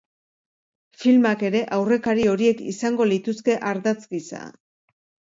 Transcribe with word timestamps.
Filmak 1.01 1.43
ere 1.49 1.59
aurrekari 1.75 2.25
horiek 2.31 2.63
izango 2.71 3.07
lituzke 3.11 3.57
ardatz 3.73 3.99
gisa. 4.15 4.41